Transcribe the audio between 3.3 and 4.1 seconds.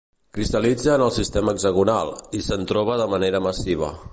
massiva.